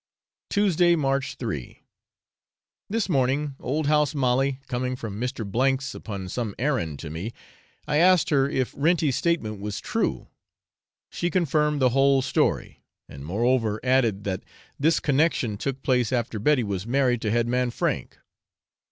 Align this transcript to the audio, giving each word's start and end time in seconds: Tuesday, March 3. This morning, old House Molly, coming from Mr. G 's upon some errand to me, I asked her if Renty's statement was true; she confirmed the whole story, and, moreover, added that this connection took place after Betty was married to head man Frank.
Tuesday, 0.49 0.95
March 0.95 1.35
3. 1.35 1.83
This 2.89 3.07
morning, 3.07 3.55
old 3.59 3.85
House 3.85 4.15
Molly, 4.15 4.59
coming 4.67 4.95
from 4.95 5.19
Mr. 5.21 5.45
G 5.77 5.77
's 5.79 5.93
upon 5.93 6.27
some 6.27 6.55
errand 6.57 6.97
to 6.97 7.11
me, 7.11 7.33
I 7.87 7.97
asked 7.97 8.31
her 8.31 8.49
if 8.49 8.73
Renty's 8.75 9.15
statement 9.15 9.59
was 9.59 9.79
true; 9.79 10.29
she 11.11 11.29
confirmed 11.29 11.83
the 11.83 11.89
whole 11.89 12.23
story, 12.23 12.81
and, 13.07 13.23
moreover, 13.23 13.79
added 13.83 14.23
that 14.23 14.43
this 14.79 14.99
connection 14.99 15.55
took 15.55 15.83
place 15.83 16.11
after 16.11 16.39
Betty 16.39 16.63
was 16.63 16.87
married 16.87 17.21
to 17.21 17.29
head 17.29 17.47
man 17.47 17.69
Frank. 17.69 18.17